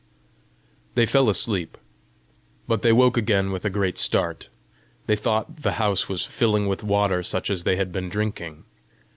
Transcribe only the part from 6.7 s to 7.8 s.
water such as they